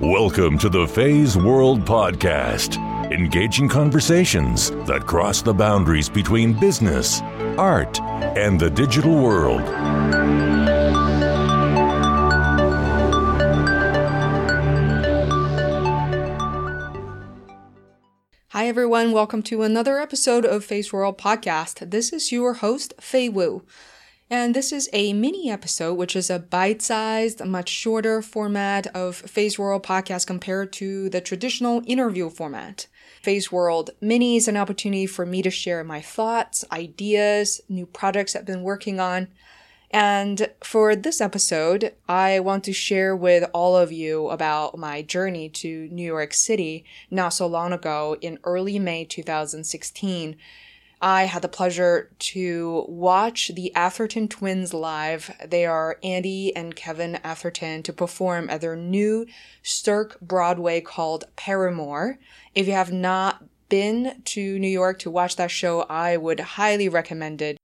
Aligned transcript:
Welcome 0.00 0.58
to 0.58 0.68
the 0.68 0.86
Feisworld 0.86 1.84
Podcast, 1.84 2.76
engaging 3.10 3.68
conversations 3.68 4.70
that 4.86 5.04
cross 5.08 5.42
the 5.42 5.52
boundaries 5.52 6.08
between 6.08 6.52
business, 6.52 7.20
art, 7.58 8.00
and 8.00 8.60
the 8.60 8.70
digital 8.70 9.20
world. 9.20 9.62
Hi, 18.50 18.68
everyone. 18.68 19.10
Welcome 19.10 19.42
to 19.42 19.62
another 19.64 19.98
episode 19.98 20.44
of 20.44 20.64
Feisworld 20.64 21.18
Podcast. 21.18 21.90
This 21.90 22.12
is 22.12 22.30
your 22.30 22.54
host, 22.54 22.94
Fei 23.00 23.28
Wu. 23.28 23.64
And 24.30 24.54
this 24.54 24.72
is 24.72 24.90
a 24.92 25.14
mini 25.14 25.50
episode, 25.50 25.94
which 25.94 26.14
is 26.14 26.28
a 26.28 26.38
bite 26.38 26.82
sized, 26.82 27.42
much 27.46 27.70
shorter 27.70 28.20
format 28.20 28.86
of 28.88 29.22
Feisworld 29.22 29.82
podcast 29.82 30.26
compared 30.26 30.70
to 30.74 31.08
the 31.08 31.22
traditional 31.22 31.82
interview 31.86 32.28
format. 32.28 32.88
Feisworld 33.24 33.88
Mini 34.02 34.36
is 34.36 34.46
an 34.46 34.56
opportunity 34.56 35.06
for 35.06 35.24
me 35.24 35.40
to 35.40 35.50
share 35.50 35.82
my 35.82 36.02
thoughts, 36.02 36.62
ideas, 36.70 37.62
new 37.70 37.86
projects 37.86 38.36
I've 38.36 38.44
been 38.44 38.62
working 38.62 39.00
on. 39.00 39.28
And 39.90 40.50
for 40.62 40.94
this 40.94 41.22
episode, 41.22 41.94
I 42.06 42.40
want 42.40 42.64
to 42.64 42.74
share 42.74 43.16
with 43.16 43.48
all 43.54 43.78
of 43.78 43.90
you 43.90 44.28
about 44.28 44.76
my 44.76 45.00
journey 45.00 45.48
to 45.48 45.88
New 45.88 46.04
York 46.04 46.34
City 46.34 46.84
not 47.10 47.30
so 47.30 47.46
long 47.46 47.72
ago 47.72 48.18
in 48.20 48.38
early 48.44 48.78
May 48.78 49.06
2016 49.06 50.36
I 51.00 51.24
had 51.24 51.42
the 51.42 51.48
pleasure 51.48 52.10
to 52.18 52.84
watch 52.88 53.52
the 53.54 53.74
Atherton 53.74 54.26
twins 54.26 54.74
live. 54.74 55.30
They 55.46 55.64
are 55.64 55.98
Andy 56.02 56.54
and 56.56 56.74
Kevin 56.74 57.16
Atherton 57.22 57.84
to 57.84 57.92
perform 57.92 58.50
at 58.50 58.60
their 58.60 58.74
new 58.74 59.26
Cirque 59.62 60.20
Broadway 60.20 60.80
called 60.80 61.24
Paramour. 61.36 62.18
If 62.54 62.66
you 62.66 62.72
have 62.72 62.92
not 62.92 63.44
been 63.68 64.22
to 64.24 64.58
New 64.58 64.68
York 64.68 64.98
to 65.00 65.10
watch 65.10 65.36
that 65.36 65.52
show, 65.52 65.82
I 65.82 66.16
would 66.16 66.40
highly 66.40 66.88
recommend 66.88 67.42
it. 67.42 67.58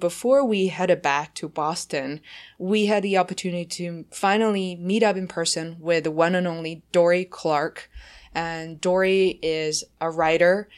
Before 0.00 0.44
we 0.44 0.68
headed 0.68 1.02
back 1.02 1.34
to 1.34 1.48
Boston, 1.48 2.20
we 2.58 2.86
had 2.86 3.02
the 3.02 3.18
opportunity 3.18 3.66
to 3.66 4.06
finally 4.10 4.76
meet 4.76 5.02
up 5.02 5.16
in 5.16 5.28
person 5.28 5.76
with 5.80 6.04
the 6.04 6.10
one 6.10 6.34
and 6.34 6.46
only 6.46 6.84
Dorie 6.92 7.24
Clark. 7.24 7.90
And 8.32 8.80
Dorie 8.80 9.40
is 9.42 9.84
a 10.00 10.10
writer 10.10 10.68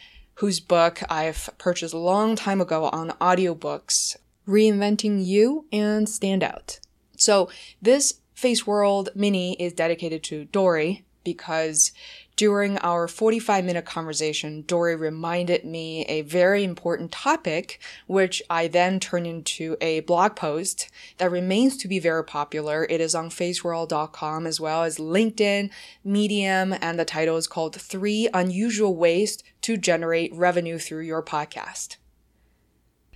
whose 0.40 0.58
book 0.58 1.02
I've 1.10 1.50
purchased 1.58 1.92
a 1.92 1.98
long 1.98 2.34
time 2.34 2.62
ago 2.62 2.84
on 2.84 3.10
audiobooks, 3.20 4.16
Reinventing 4.48 5.22
You 5.22 5.66
and 5.70 6.08
Stand 6.08 6.42
Out. 6.42 6.80
So 7.14 7.50
this 7.82 8.20
Feisworld 8.34 9.14
mini 9.14 9.52
is 9.62 9.74
dedicated 9.74 10.22
to 10.24 10.46
Dorie 10.46 11.04
because 11.24 11.92
during 12.40 12.78
our 12.78 13.06
45 13.06 13.66
minute 13.66 13.84
conversation, 13.84 14.62
Dorie 14.62 14.96
reminded 14.96 15.62
me 15.62 16.06
a 16.06 16.22
very 16.22 16.64
important 16.64 17.12
topic, 17.12 17.78
which 18.06 18.42
I 18.48 18.66
then 18.66 18.98
turned 18.98 19.26
into 19.26 19.76
a 19.82 20.00
blog 20.00 20.36
post 20.36 20.88
that 21.18 21.30
remains 21.30 21.76
to 21.76 21.86
be 21.86 21.98
very 21.98 22.24
popular. 22.24 22.86
It 22.88 22.98
is 22.98 23.14
on 23.14 23.28
feisworld.com 23.28 24.46
as 24.46 24.58
well 24.58 24.84
as 24.84 24.96
LinkedIn, 24.96 25.68
Medium, 26.02 26.74
and 26.80 26.98
the 26.98 27.04
title 27.04 27.36
is 27.36 27.46
called 27.46 27.76
Three 27.76 28.26
Unusual 28.32 28.96
Ways 28.96 29.42
to 29.60 29.76
Generate 29.76 30.34
Revenue 30.34 30.78
Through 30.78 31.02
Your 31.02 31.22
Podcast. 31.22 31.98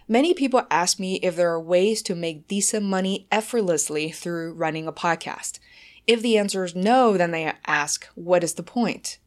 Many 0.07 0.35
people 0.35 0.67
ask 0.71 1.01
me 1.01 1.15
if 1.23 1.35
there 1.35 1.51
are 1.51 1.59
ways 1.59 2.03
to 2.03 2.15
make 2.15 2.47
decent 2.47 2.85
money 2.85 3.27
effortlessly 3.33 4.11
through 4.11 4.53
running 4.53 4.87
a 4.87 4.93
podcast. 4.93 5.61
If 6.07 6.21
the 6.21 6.37
answer 6.37 6.65
is 6.65 6.75
no, 6.75 7.17
then 7.17 7.31
they 7.31 7.53
ask, 7.67 8.07
what 8.15 8.45
is 8.45 8.55
the 8.55 8.63
point? 8.63 9.19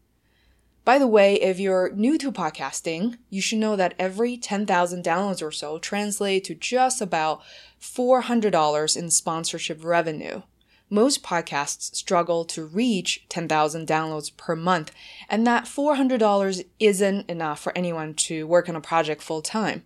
By 0.86 1.00
the 1.00 1.08
way, 1.08 1.36
if 1.42 1.60
you're 1.60 1.92
new 1.94 2.18
to 2.20 2.32
podcasting, 2.32 3.18
you 3.30 3.42
should 3.42 3.58
know 3.58 3.76
that 3.76 3.94
every 4.00 4.38
10,000 4.38 5.04
downloads 5.04 5.42
or 5.42 5.52
so 5.52 5.80
translate 5.80 6.46
to 6.46 6.56
just 6.56 7.02
about 7.02 7.42
$400 7.82 8.96
in 8.96 9.10
sponsorship 9.10 9.84
revenue. 9.84 10.44
Most 10.90 11.24
podcasts 11.24 11.94
struggle 11.94 12.46
to 12.46 12.64
reach 12.64 13.26
10,000 13.28 13.86
downloads 13.86 14.36
per 14.38 14.56
month, 14.56 14.94
and 15.28 15.46
that 15.46 15.66
$400 15.66 16.64
isn't 16.80 17.30
enough 17.30 17.60
for 17.60 17.78
anyone 17.78 18.14
to 18.14 18.48
work 18.48 18.70
on 18.70 18.76
a 18.78 18.82
project 18.82 19.22
full 19.22 19.42
time. 19.42 19.84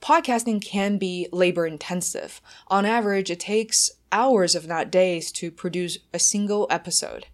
Podcasting 0.00 0.62
can 0.62 0.98
be 0.98 1.28
labor 1.32 1.66
intensive. 1.66 2.40
On 2.68 2.84
average, 2.84 3.30
it 3.30 3.40
takes 3.40 3.90
hours, 4.12 4.54
if 4.54 4.66
not 4.66 4.90
days, 4.90 5.32
to 5.32 5.50
produce 5.50 5.98
a 6.12 6.18
single 6.18 6.66
episode. 6.70 7.26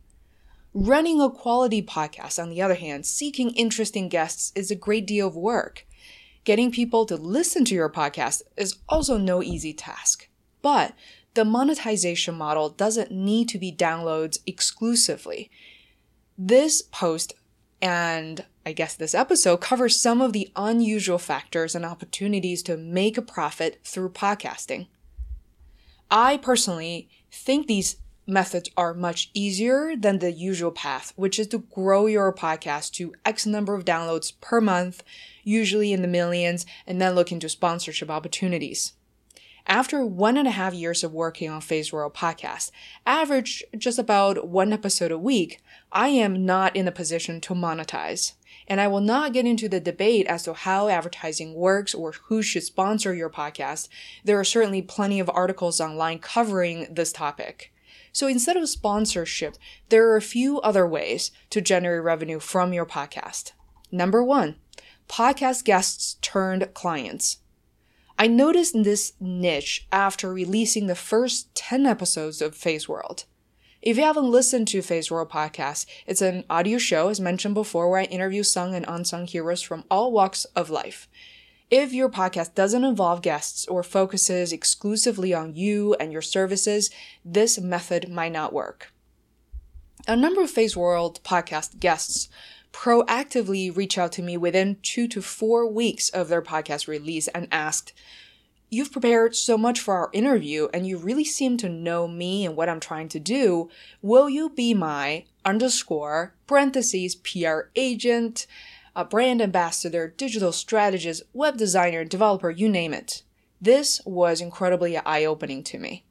Running 0.74 1.20
a 1.20 1.28
quality 1.28 1.82
podcast, 1.82 2.42
on 2.42 2.48
the 2.48 2.62
other 2.62 2.76
hand, 2.76 3.04
seeking 3.04 3.50
interesting 3.50 4.08
guests 4.08 4.52
is 4.54 4.70
a 4.70 4.76
great 4.76 5.06
deal 5.06 5.28
of 5.28 5.36
work. 5.36 5.86
Getting 6.44 6.70
people 6.70 7.04
to 7.06 7.16
listen 7.16 7.64
to 7.66 7.74
your 7.74 7.90
podcast 7.90 8.42
is 8.56 8.78
also 8.88 9.18
no 9.18 9.42
easy 9.42 9.74
task. 9.74 10.28
But 10.62 10.94
the 11.34 11.44
monetization 11.44 12.34
model 12.34 12.68
doesn't 12.70 13.10
need 13.10 13.48
to 13.50 13.58
be 13.58 13.72
downloads 13.72 14.38
exclusively. 14.46 15.50
This 16.38 16.82
post 16.82 17.34
and 17.80 18.44
I 18.64 18.72
guess 18.72 18.94
this 18.94 19.14
episode 19.14 19.56
covers 19.60 20.00
some 20.00 20.20
of 20.20 20.32
the 20.32 20.50
unusual 20.54 21.18
factors 21.18 21.74
and 21.74 21.84
opportunities 21.84 22.62
to 22.64 22.76
make 22.76 23.18
a 23.18 23.22
profit 23.22 23.80
through 23.82 24.10
podcasting. 24.10 24.86
I 26.10 26.36
personally 26.36 27.08
think 27.30 27.66
these 27.66 27.96
methods 28.24 28.70
are 28.76 28.94
much 28.94 29.30
easier 29.34 29.96
than 29.96 30.20
the 30.20 30.30
usual 30.30 30.70
path, 30.70 31.12
which 31.16 31.40
is 31.40 31.48
to 31.48 31.58
grow 31.58 32.06
your 32.06 32.32
podcast 32.32 32.92
to 32.92 33.14
X 33.24 33.46
number 33.46 33.74
of 33.74 33.84
downloads 33.84 34.32
per 34.40 34.60
month, 34.60 35.02
usually 35.42 35.92
in 35.92 36.02
the 36.02 36.08
millions, 36.08 36.64
and 36.86 37.00
then 37.00 37.16
look 37.16 37.32
into 37.32 37.48
sponsorship 37.48 38.10
opportunities. 38.10 38.92
After 39.66 40.04
one 40.04 40.36
and 40.36 40.48
a 40.48 40.52
half 40.52 40.74
years 40.74 41.02
of 41.02 41.12
working 41.12 41.48
on 41.48 41.60
Feisworld 41.60 42.14
podcast, 42.14 42.70
average 43.06 43.64
just 43.76 43.98
about 43.98 44.48
one 44.48 44.72
episode 44.72 45.12
a 45.12 45.18
week, 45.18 45.60
I 45.92 46.08
am 46.08 46.44
not 46.44 46.74
in 46.74 46.88
a 46.88 46.92
position 46.92 47.40
to 47.42 47.54
monetize. 47.54 48.32
And 48.68 48.80
I 48.80 48.88
will 48.88 49.00
not 49.00 49.32
get 49.32 49.46
into 49.46 49.68
the 49.68 49.80
debate 49.80 50.26
as 50.26 50.44
to 50.44 50.54
how 50.54 50.88
advertising 50.88 51.54
works 51.54 51.94
or 51.94 52.12
who 52.12 52.42
should 52.42 52.62
sponsor 52.62 53.14
your 53.14 53.30
podcast. 53.30 53.88
There 54.24 54.38
are 54.38 54.44
certainly 54.44 54.82
plenty 54.82 55.20
of 55.20 55.30
articles 55.30 55.80
online 55.80 56.18
covering 56.18 56.86
this 56.90 57.12
topic. 57.12 57.72
So 58.12 58.26
instead 58.26 58.56
of 58.56 58.68
sponsorship, 58.68 59.56
there 59.88 60.08
are 60.08 60.16
a 60.16 60.22
few 60.22 60.60
other 60.60 60.86
ways 60.86 61.30
to 61.50 61.60
generate 61.60 62.02
revenue 62.02 62.38
from 62.38 62.72
your 62.72 62.86
podcast. 62.86 63.52
Number 63.90 64.22
one, 64.22 64.56
podcast 65.08 65.64
guests 65.64 66.16
turned 66.20 66.72
clients. 66.74 67.38
I 68.18 68.26
noticed 68.26 68.74
this 68.84 69.14
niche 69.18 69.86
after 69.90 70.32
releasing 70.32 70.86
the 70.86 70.94
first 70.94 71.54
10 71.54 71.86
episodes 71.86 72.40
of 72.40 72.54
Feisworld. 72.54 73.24
If 73.82 73.96
you 73.96 74.04
haven't 74.04 74.30
listened 74.30 74.68
to 74.68 74.78
Feisworld 74.78 75.28
podcast, 75.28 75.86
it's 76.06 76.22
an 76.22 76.44
audio 76.48 76.78
show, 76.78 77.08
as 77.08 77.20
mentioned 77.20 77.54
before, 77.54 77.90
where 77.90 77.98
I 77.98 78.04
interview 78.04 78.44
sung 78.44 78.76
and 78.76 78.84
unsung 78.86 79.26
heroes 79.26 79.60
from 79.60 79.82
all 79.90 80.12
walks 80.12 80.44
of 80.54 80.70
life. 80.70 81.08
If 81.68 81.92
your 81.92 82.08
podcast 82.08 82.54
doesn't 82.54 82.84
involve 82.84 83.22
guests 83.22 83.66
or 83.66 83.82
focuses 83.82 84.52
exclusively 84.52 85.34
on 85.34 85.56
you 85.56 85.94
and 85.94 86.12
your 86.12 86.22
services, 86.22 86.92
this 87.24 87.58
method 87.58 88.08
might 88.08 88.30
not 88.30 88.52
work. 88.52 88.92
A 90.06 90.14
number 90.14 90.42
of 90.42 90.52
Feisworld 90.52 91.20
podcast 91.22 91.80
guests 91.80 92.28
proactively 92.72 93.76
reach 93.76 93.98
out 93.98 94.12
to 94.12 94.22
me 94.22 94.36
within 94.36 94.76
two 94.82 95.08
to 95.08 95.20
four 95.20 95.68
weeks 95.68 96.08
of 96.08 96.28
their 96.28 96.42
podcast 96.42 96.86
release 96.86 97.26
and 97.28 97.48
asked, 97.50 97.92
You've 98.74 98.90
prepared 98.90 99.36
so 99.36 99.58
much 99.58 99.80
for 99.80 99.92
our 99.92 100.08
interview 100.14 100.68
and 100.72 100.86
you 100.86 100.96
really 100.96 101.26
seem 101.26 101.58
to 101.58 101.68
know 101.68 102.08
me 102.08 102.46
and 102.46 102.56
what 102.56 102.70
I'm 102.70 102.80
trying 102.80 103.10
to 103.10 103.20
do. 103.20 103.68
Will 104.00 104.30
you 104.30 104.48
be 104.48 104.72
my 104.72 105.26
underscore 105.44 106.34
parentheses 106.46 107.14
PR 107.14 107.64
agent, 107.76 108.46
a 108.96 109.04
brand 109.04 109.42
ambassador, 109.42 110.08
digital 110.16 110.52
strategist, 110.52 111.22
web 111.34 111.58
designer, 111.58 112.02
developer, 112.02 112.48
you 112.50 112.66
name 112.66 112.94
it? 112.94 113.24
This 113.60 114.00
was 114.06 114.40
incredibly 114.40 114.96
eye 114.96 115.26
opening 115.26 115.62
to 115.64 115.78
me. 115.78 116.06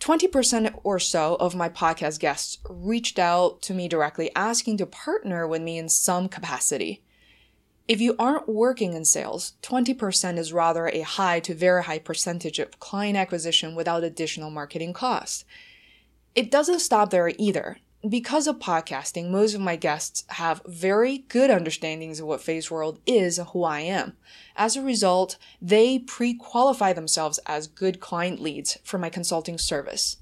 20% 0.00 0.80
or 0.82 0.98
so 0.98 1.36
of 1.36 1.54
my 1.54 1.68
podcast 1.68 2.18
guests 2.18 2.58
reached 2.68 3.20
out 3.20 3.62
to 3.62 3.72
me 3.72 3.86
directly 3.86 4.32
asking 4.34 4.78
to 4.78 4.86
partner 4.86 5.46
with 5.46 5.62
me 5.62 5.78
in 5.78 5.88
some 5.88 6.28
capacity. 6.28 7.04
If 7.88 8.00
you 8.00 8.16
aren't 8.18 8.48
working 8.48 8.94
in 8.94 9.04
sales, 9.04 9.52
20% 9.62 10.38
is 10.38 10.52
rather 10.52 10.88
a 10.88 11.02
high 11.02 11.38
to 11.40 11.54
very 11.54 11.84
high 11.84 12.00
percentage 12.00 12.58
of 12.58 12.80
client 12.80 13.16
acquisition 13.16 13.76
without 13.76 14.02
additional 14.02 14.50
marketing 14.50 14.92
costs. 14.92 15.44
It 16.34 16.50
doesn't 16.50 16.80
stop 16.80 17.10
there 17.10 17.30
either. 17.38 17.78
Because 18.06 18.48
of 18.48 18.58
podcasting, 18.58 19.30
most 19.30 19.54
of 19.54 19.60
my 19.60 19.76
guests 19.76 20.24
have 20.30 20.62
very 20.66 21.18
good 21.28 21.48
understandings 21.48 22.18
of 22.18 22.26
what 22.26 22.40
Feisworld 22.40 22.98
is 23.06 23.38
and 23.38 23.48
who 23.48 23.62
I 23.62 23.80
am. 23.80 24.16
As 24.56 24.76
a 24.76 24.82
result, 24.82 25.38
they 25.62 26.00
pre 26.00 26.34
qualify 26.34 26.92
themselves 26.92 27.38
as 27.46 27.68
good 27.68 28.00
client 28.00 28.40
leads 28.40 28.78
for 28.82 28.98
my 28.98 29.10
consulting 29.10 29.58
service. 29.58 30.18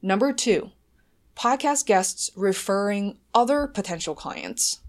Number 0.00 0.32
two, 0.32 0.70
podcast 1.36 1.86
guests 1.86 2.30
referring 2.36 3.18
other 3.34 3.66
potential 3.66 4.14
clients. 4.14 4.80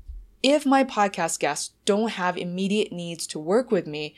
If 0.43 0.65
my 0.65 0.83
podcast 0.83 1.39
guests 1.39 1.71
don't 1.85 2.11
have 2.11 2.37
immediate 2.37 2.91
needs 2.91 3.25
to 3.27 3.39
work 3.39 3.71
with 3.71 3.87
me, 3.87 4.15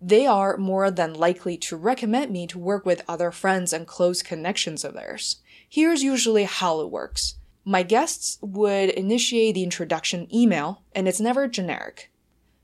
they 0.00 0.26
are 0.26 0.56
more 0.56 0.90
than 0.90 1.14
likely 1.14 1.56
to 1.56 1.76
recommend 1.76 2.30
me 2.30 2.46
to 2.48 2.58
work 2.58 2.84
with 2.84 3.02
other 3.08 3.30
friends 3.30 3.72
and 3.72 3.86
close 3.86 4.22
connections 4.22 4.84
of 4.84 4.94
theirs. 4.94 5.36
Here's 5.68 6.02
usually 6.02 6.44
how 6.44 6.80
it 6.80 6.90
works. 6.90 7.36
My 7.64 7.82
guests 7.82 8.38
would 8.42 8.90
initiate 8.90 9.54
the 9.54 9.62
introduction 9.62 10.28
email, 10.32 10.82
and 10.94 11.08
it's 11.08 11.20
never 11.20 11.48
generic. 11.48 12.10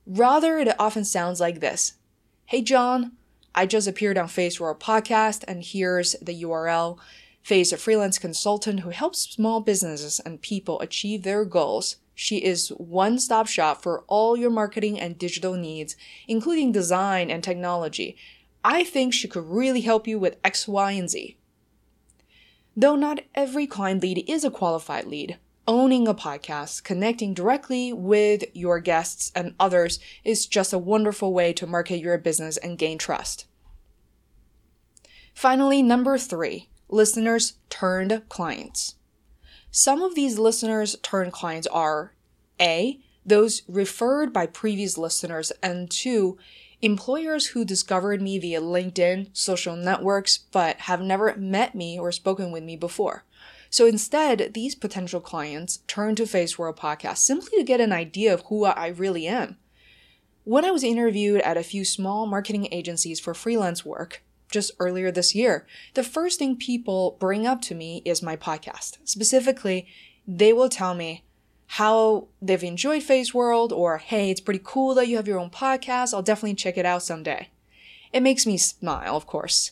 Rather, 0.06 0.58
it 0.58 0.78
often 0.78 1.04
sounds 1.04 1.40
like 1.40 1.60
this 1.60 1.94
Hey, 2.46 2.62
John, 2.62 3.12
I 3.54 3.66
just 3.66 3.88
appeared 3.88 4.18
on 4.18 4.28
Feisworld 4.28 4.78
Podcast, 4.78 5.44
and 5.48 5.64
here's 5.64 6.12
the 6.20 6.42
URL. 6.42 6.98
Fei's 7.42 7.72
a 7.72 7.76
freelance 7.76 8.18
consultant 8.18 8.80
who 8.80 8.90
helps 8.90 9.20
small 9.20 9.60
businesses 9.60 10.20
and 10.20 10.42
people 10.42 10.78
achieve 10.80 11.22
their 11.22 11.44
goals. 11.44 11.96
She 12.22 12.44
is 12.44 12.68
one 12.76 13.18
stop 13.18 13.46
shop 13.46 13.80
for 13.82 14.04
all 14.06 14.36
your 14.36 14.50
marketing 14.50 15.00
and 15.00 15.16
digital 15.16 15.54
needs, 15.54 15.96
including 16.28 16.70
design 16.70 17.30
and 17.30 17.42
technology. 17.42 18.14
I 18.62 18.84
think 18.84 19.14
she 19.14 19.26
could 19.26 19.46
really 19.46 19.80
help 19.80 20.06
you 20.06 20.18
with 20.18 20.36
X, 20.44 20.68
Y, 20.68 20.92
and 20.92 21.08
Z. 21.08 21.38
Though 22.76 22.94
not 22.94 23.20
every 23.34 23.66
client 23.66 24.02
lead 24.02 24.22
is 24.28 24.44
a 24.44 24.50
qualified 24.50 25.06
lead, 25.06 25.38
owning 25.66 26.06
a 26.06 26.12
podcast, 26.12 26.84
connecting 26.84 27.32
directly 27.32 27.90
with 27.90 28.44
your 28.52 28.80
guests 28.80 29.32
and 29.34 29.54
others 29.58 29.98
is 30.22 30.44
just 30.44 30.74
a 30.74 30.78
wonderful 30.78 31.32
way 31.32 31.54
to 31.54 31.66
market 31.66 32.00
your 32.00 32.18
business 32.18 32.58
and 32.58 32.76
gain 32.76 32.98
trust. 32.98 33.46
Finally, 35.32 35.82
number 35.82 36.18
three, 36.18 36.68
listeners 36.90 37.54
turned 37.70 38.20
clients. 38.28 38.96
Some 39.70 40.02
of 40.02 40.16
these 40.16 40.38
listeners 40.38 40.96
turned 41.02 41.32
clients 41.32 41.68
are 41.68 42.12
A, 42.60 42.98
those 43.24 43.62
referred 43.68 44.32
by 44.32 44.46
previous 44.46 44.98
listeners, 44.98 45.52
and 45.62 45.88
two, 45.88 46.38
employers 46.82 47.48
who 47.48 47.64
discovered 47.64 48.20
me 48.20 48.38
via 48.38 48.60
LinkedIn, 48.60 49.28
social 49.32 49.76
networks, 49.76 50.38
but 50.38 50.78
have 50.80 51.00
never 51.00 51.36
met 51.36 51.76
me 51.76 51.98
or 51.98 52.10
spoken 52.10 52.50
with 52.50 52.64
me 52.64 52.76
before. 52.76 53.24
So 53.68 53.86
instead, 53.86 54.54
these 54.54 54.74
potential 54.74 55.20
clients 55.20 55.78
turn 55.86 56.16
to 56.16 56.24
Feisworld 56.24 56.76
Podcast 56.76 57.18
simply 57.18 57.56
to 57.56 57.64
get 57.64 57.80
an 57.80 57.92
idea 57.92 58.34
of 58.34 58.42
who 58.46 58.64
I 58.64 58.88
really 58.88 59.28
am. 59.28 59.58
When 60.42 60.64
I 60.64 60.72
was 60.72 60.82
interviewed 60.82 61.42
at 61.42 61.56
a 61.56 61.62
few 61.62 61.84
small 61.84 62.26
marketing 62.26 62.66
agencies 62.72 63.20
for 63.20 63.34
freelance 63.34 63.84
work, 63.84 64.24
just 64.50 64.72
earlier 64.78 65.10
this 65.10 65.34
year, 65.34 65.66
the 65.94 66.02
first 66.02 66.38
thing 66.38 66.56
people 66.56 67.16
bring 67.20 67.46
up 67.46 67.62
to 67.62 67.74
me 67.74 68.02
is 68.04 68.22
my 68.22 68.36
podcast. 68.36 68.98
Specifically, 69.04 69.86
they 70.26 70.52
will 70.52 70.68
tell 70.68 70.94
me 70.94 71.24
how 71.74 72.26
they've 72.42 72.64
enjoyed 72.64 73.02
Feisworld 73.02 73.70
or, 73.70 73.98
hey, 73.98 74.30
it's 74.30 74.40
pretty 74.40 74.60
cool 74.62 74.94
that 74.94 75.06
you 75.06 75.16
have 75.16 75.28
your 75.28 75.38
own 75.38 75.50
podcast. 75.50 76.12
I'll 76.12 76.22
definitely 76.22 76.56
check 76.56 76.76
it 76.76 76.84
out 76.84 77.02
someday. 77.02 77.48
It 78.12 78.22
makes 78.22 78.44
me 78.44 78.58
smile, 78.58 79.16
of 79.16 79.26
course. 79.26 79.70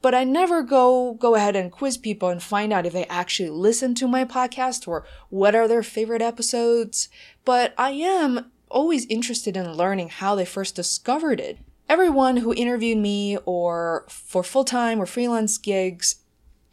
But 0.00 0.14
I 0.14 0.24
never 0.24 0.62
go 0.62 1.14
go 1.14 1.34
ahead 1.34 1.56
and 1.56 1.72
quiz 1.72 1.96
people 1.96 2.28
and 2.28 2.42
find 2.42 2.72
out 2.72 2.86
if 2.86 2.92
they 2.92 3.06
actually 3.06 3.50
listen 3.50 3.94
to 3.96 4.06
my 4.06 4.24
podcast 4.24 4.86
or 4.86 5.04
what 5.28 5.54
are 5.54 5.66
their 5.66 5.82
favorite 5.82 6.22
episodes. 6.22 7.08
But 7.44 7.74
I 7.76 7.90
am 7.90 8.50
always 8.70 9.06
interested 9.06 9.56
in 9.56 9.74
learning 9.74 10.10
how 10.10 10.34
they 10.34 10.44
first 10.44 10.76
discovered 10.76 11.40
it 11.40 11.58
everyone 11.88 12.38
who 12.38 12.52
interviewed 12.54 12.98
me 12.98 13.38
or 13.44 14.04
for 14.08 14.42
full-time 14.42 15.00
or 15.00 15.06
freelance 15.06 15.58
gigs 15.58 16.16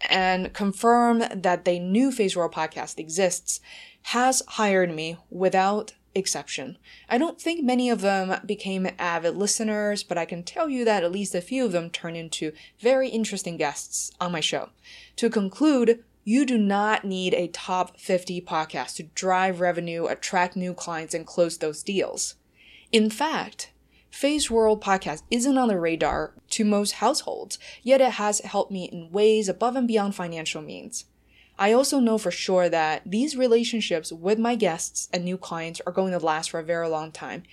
and 0.10 0.54
confirm 0.54 1.24
that 1.34 1.66
they 1.66 1.80
knew 1.80 2.12
Feisworld 2.12 2.54
Podcast 2.54 3.00
exists 3.00 3.60
has 4.04 4.44
hired 4.48 4.94
me 4.94 5.18
without 5.30 5.94
exception. 6.14 6.78
I 7.10 7.18
don't 7.18 7.40
think 7.40 7.64
many 7.64 7.90
of 7.90 8.02
them 8.02 8.40
became 8.46 8.88
avid 8.98 9.36
listeners, 9.36 10.04
but 10.04 10.18
I 10.18 10.26
can 10.26 10.44
tell 10.44 10.70
you 10.70 10.86
that 10.86 11.04
at 11.04 11.12
least 11.12 11.36
a 11.36 11.42
few 11.42 11.66
of 11.66 11.72
them 11.72 11.90
turned 11.90 12.18
into 12.18 12.54
very 12.80 13.10
interesting 13.10 13.58
guests 13.58 14.12
on 14.20 14.32
my 14.32 14.40
show. 14.40 14.70
To 15.18 15.30
conclude, 15.30 16.04
you 16.24 16.46
do 16.46 16.58
not 16.58 17.04
need 17.06 17.34
a 17.34 17.48
top 17.50 18.00
50 18.00 18.42
podcast 18.42 18.96
to 18.96 19.04
drive 19.04 19.60
revenue, 19.60 20.06
attract 20.06 20.56
new 20.56 20.74
clients, 20.74 21.14
and 21.14 21.26
close 21.26 21.58
those 21.58 21.84
deals. 21.84 22.36
In 22.92 23.10
fact, 23.10 23.72
Feisworld 24.16 24.82
podcast 24.82 25.24
isn't 25.30 25.58
on 25.58 25.68
the 25.68 25.78
radar 25.78 26.32
to 26.52 26.64
most 26.64 26.94
households, 26.94 27.60
yet 27.84 28.00
it 28.00 28.12
has 28.12 28.40
helped 28.40 28.72
me 28.72 28.86
in 28.86 29.12
ways 29.12 29.50
above 29.50 29.76
and 29.76 29.90
beyond 29.90 30.16
financial 30.16 30.62
means. 30.62 31.04
I 31.60 31.74
also 31.74 32.00
know 32.00 32.18
for 32.18 32.32
sure 32.32 32.70
that 32.70 33.02
these 33.06 33.36
relationships 33.36 34.14
with 34.14 34.40
my 34.40 34.56
guests 34.56 35.10
and 35.12 35.26
new 35.26 35.38
clients 35.38 35.82
are 35.86 35.92
going 35.92 36.14
to 36.14 36.26
last 36.26 36.52
for 36.52 36.62
a 36.62 36.64
very 36.64 36.88
long 36.88 37.12
time, 37.12 37.44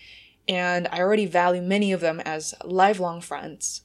and 0.46 0.86
I 0.92 1.00
already 1.00 1.26
value 1.26 1.62
many 1.62 1.90
of 1.90 2.00
them 2.00 2.20
as 2.20 2.54
lifelong 2.62 3.20
friends. 3.20 3.82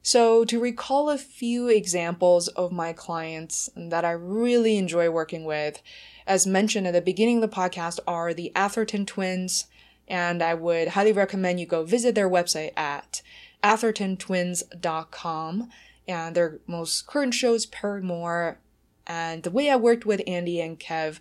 So, 0.00 0.44
to 0.44 0.60
recall 0.60 1.10
a 1.10 1.18
few 1.18 1.66
examples 1.66 2.46
of 2.48 2.70
my 2.70 2.92
clients 2.92 3.68
that 3.74 4.04
I 4.04 4.12
really 4.12 4.76
enjoy 4.76 5.10
working 5.10 5.44
with, 5.44 5.82
as 6.24 6.46
mentioned 6.46 6.86
at 6.86 6.92
the 6.92 7.00
beginning 7.00 7.42
of 7.42 7.50
the 7.50 7.56
podcast, 7.56 7.98
are 8.06 8.32
the 8.32 8.52
Atherton 8.54 9.06
twins, 9.06 9.66
and 10.08 10.42
I 10.42 10.54
would 10.54 10.88
highly 10.88 11.12
recommend 11.12 11.60
you 11.60 11.66
go 11.66 11.84
visit 11.84 12.14
their 12.14 12.28
website 12.28 12.72
at 12.76 13.22
athertontwins.com 13.62 15.70
and 16.08 16.34
their 16.34 16.58
most 16.66 17.06
current 17.06 17.34
shows 17.34 17.66
Paramour. 17.66 18.58
And 19.06 19.42
the 19.42 19.50
way 19.50 19.70
I 19.70 19.76
worked 19.76 20.06
with 20.06 20.22
Andy 20.26 20.60
and 20.60 20.78
Kev 20.78 21.20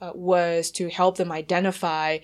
uh, 0.00 0.12
was 0.14 0.70
to 0.72 0.88
help 0.88 1.16
them 1.16 1.32
identify 1.32 2.18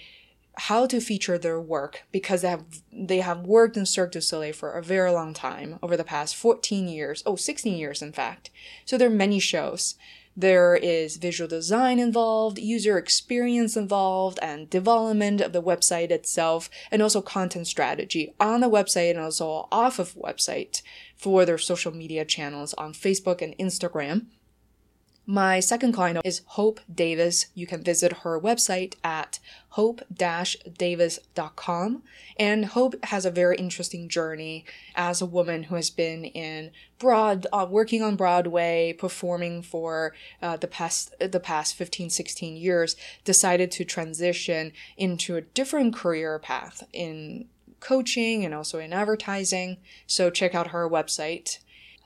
how 0.59 0.87
to 0.87 1.01
feature 1.01 1.37
their 1.37 1.61
work 1.61 2.05
because 2.11 2.41
they 2.41 2.49
have 2.49 2.65
they 2.91 3.21
have 3.21 3.47
worked 3.47 3.77
in 3.77 3.85
Cirque 3.85 4.13
du 4.13 4.23
Soleil 4.23 4.55
for 4.55 4.73
a 4.73 4.83
very 4.83 5.11
long 5.11 5.35
time 5.35 5.79
over 5.83 5.97
the 5.97 6.05
past 6.05 6.35
14 6.35 6.89
years, 6.89 7.23
oh 7.27 7.37
16 7.37 7.77
years 7.77 8.01
in 8.01 8.13
fact. 8.13 8.51
So 8.87 8.97
there 8.97 9.09
are 9.09 9.15
many 9.15 9.39
shows. 9.39 9.97
There 10.39 10.77
is 10.77 11.17
visual 11.17 11.49
design 11.49 11.99
involved, 11.99 12.59
user 12.59 12.99
experience 12.99 13.75
involved, 13.75 14.39
and 14.43 14.69
development 14.69 15.41
of 15.41 15.55
the 15.55 15.63
website 15.63 16.11
itself, 16.11 16.69
and 16.91 17.01
also 17.01 17.23
content 17.23 17.67
strategy 17.67 18.35
on 18.39 18.61
the 18.61 18.69
website 18.69 19.13
and 19.13 19.21
also 19.21 19.67
off 19.73 19.99
of 19.99 20.15
website 20.15 20.83
for 21.17 21.47
their 21.47 21.57
social 21.57 21.91
media 21.91 22.27
channels 22.27 22.75
on 22.75 22.93
Facebook 22.93 23.41
and 23.41 23.57
Instagram. 23.57 24.27
My 25.29 25.59
second 25.59 25.91
client 25.91 26.21
is 26.25 26.43
Hope 26.47 26.79
Davis. 26.93 27.47
You 27.53 27.67
can 27.67 27.83
visit 27.83 28.19
her 28.19 28.41
website 28.41 28.95
at 29.03 29.41
hope-davis.com. 29.71 32.03
And 32.39 32.67
Hope 32.67 33.05
has 33.07 33.27
a 33.27 33.33
very 33.33 33.57
interesting 33.57 34.09
journey 34.09 34.65
as 34.95 35.21
a 35.21 35.27
woman 35.27 35.65
who 35.65 35.75
has 35.75 35.91
been 35.91 36.27
in 36.27 36.71
broad, 37.01 37.49
uh, 37.53 37.67
working 37.69 38.03
on 38.03 38.15
Broadway, 38.15 38.95
performing 38.97 39.63
for 39.63 40.15
uh, 40.41 40.59
the 40.59 40.69
past 40.69 41.13
the 41.19 41.41
past 41.41 41.75
15, 41.75 42.09
16 42.09 42.57
years, 42.57 42.95
decided 43.25 43.73
to 43.73 43.85
transition 43.85 44.71
into 44.97 45.35
a 45.35 45.41
different 45.41 45.93
career 45.93 46.39
path 46.39 46.87
in 46.93 47.49
coaching 47.81 48.45
and 48.45 48.55
also 48.55 48.79
in 48.79 48.93
advertising. 48.93 49.79
So 50.07 50.31
check 50.31 50.55
out 50.55 50.69
her 50.69 50.89
website 50.89 51.59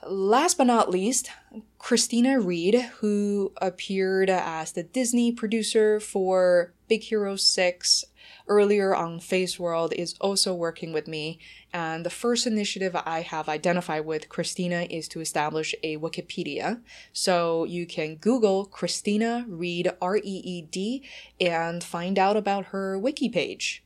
Last 0.06 0.56
but 0.56 0.66
not 0.66 0.90
least, 0.90 1.30
Kristina 1.78 2.42
Reed, 2.42 2.74
who 3.00 3.52
appeared 3.60 4.30
as 4.30 4.72
the 4.72 4.82
Disney 4.82 5.30
producer 5.30 6.00
for 6.00 6.72
Big 6.88 7.02
Hero 7.02 7.36
6 7.36 8.04
earlier 8.48 8.94
on 8.94 9.20
Feisworld, 9.20 9.92
is 9.92 10.14
also 10.18 10.54
working 10.54 10.94
with 10.94 11.06
me. 11.06 11.38
And 11.70 12.06
the 12.06 12.10
first 12.10 12.46
initiative 12.46 12.96
I 12.96 13.20
have 13.20 13.48
identified 13.48 14.06
with 14.06 14.30
Kristina 14.30 14.86
is 14.90 15.06
to 15.08 15.20
establish 15.20 15.74
a 15.82 15.98
Wikipedia. 15.98 16.80
So 17.12 17.64
you 17.64 17.86
can 17.86 18.16
Google 18.16 18.66
Kristina 18.66 19.44
Reed, 19.46 19.92
R 20.00 20.16
E 20.16 20.22
E 20.22 20.62
D, 20.62 21.04
and 21.38 21.84
find 21.84 22.18
out 22.18 22.38
about 22.38 22.66
her 22.66 22.98
wiki 22.98 23.28
page. 23.28 23.84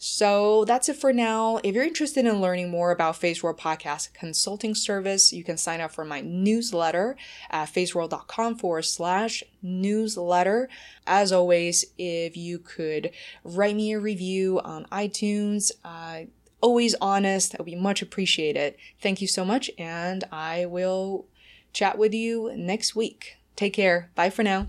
So 0.00 0.64
that's 0.64 0.88
it 0.88 0.96
for 0.96 1.12
now. 1.12 1.58
If 1.64 1.74
you're 1.74 1.82
interested 1.82 2.24
in 2.24 2.40
learning 2.40 2.70
more 2.70 2.92
about 2.92 3.16
Feisworld 3.16 3.58
Podcast 3.58 4.12
consulting 4.14 4.76
service, 4.76 5.32
you 5.32 5.42
can 5.42 5.56
sign 5.56 5.80
up 5.80 5.90
for 5.90 6.04
my 6.04 6.20
newsletter 6.20 7.16
at 7.50 7.72
feisworld.com 7.72 8.56
forward 8.56 8.82
slash 8.82 9.42
newsletter. 9.60 10.68
As 11.04 11.32
always, 11.32 11.84
if 11.98 12.36
you 12.36 12.60
could 12.60 13.10
write 13.42 13.74
me 13.74 13.92
a 13.92 13.98
review 13.98 14.60
on 14.60 14.84
iTunes, 14.86 15.72
uh, 15.84 16.26
always 16.60 16.94
honest, 17.00 17.50
that 17.50 17.58
would 17.58 17.66
be 17.66 17.74
much 17.74 18.00
appreciated. 18.00 18.76
Thank 19.00 19.20
you 19.20 19.26
so 19.26 19.44
much, 19.44 19.68
and 19.78 20.22
I 20.30 20.66
will 20.66 21.26
chat 21.72 21.98
with 21.98 22.14
you 22.14 22.52
next 22.56 22.94
week. 22.94 23.36
Take 23.56 23.72
care. 23.72 24.10
Bye 24.14 24.30
for 24.30 24.44
now. 24.44 24.68